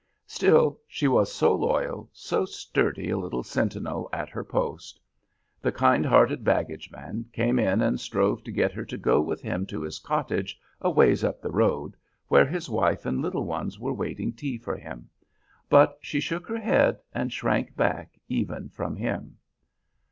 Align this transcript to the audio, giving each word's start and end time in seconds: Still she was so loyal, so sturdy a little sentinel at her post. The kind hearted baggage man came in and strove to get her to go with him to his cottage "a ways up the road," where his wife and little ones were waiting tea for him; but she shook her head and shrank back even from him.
Still 0.25 0.79
she 0.87 1.07
was 1.07 1.31
so 1.31 1.53
loyal, 1.53 2.09
so 2.11 2.43
sturdy 2.43 3.11
a 3.11 3.19
little 3.19 3.43
sentinel 3.43 4.09
at 4.11 4.29
her 4.31 4.43
post. 4.43 4.99
The 5.61 5.71
kind 5.71 6.03
hearted 6.07 6.43
baggage 6.43 6.89
man 6.91 7.25
came 7.31 7.59
in 7.59 7.81
and 7.83 7.99
strove 7.99 8.43
to 8.45 8.51
get 8.51 8.71
her 8.73 8.83
to 8.83 8.97
go 8.97 9.21
with 9.21 9.43
him 9.43 9.67
to 9.67 9.83
his 9.83 9.99
cottage 9.99 10.59
"a 10.81 10.89
ways 10.89 11.23
up 11.23 11.39
the 11.39 11.51
road," 11.51 11.95
where 12.29 12.47
his 12.47 12.67
wife 12.67 13.05
and 13.05 13.21
little 13.21 13.45
ones 13.45 13.77
were 13.79 13.93
waiting 13.93 14.33
tea 14.33 14.57
for 14.57 14.75
him; 14.75 15.07
but 15.69 15.99
she 16.01 16.19
shook 16.19 16.47
her 16.47 16.57
head 16.57 16.97
and 17.13 17.31
shrank 17.31 17.75
back 17.75 18.19
even 18.27 18.69
from 18.69 18.95
him. 18.95 19.37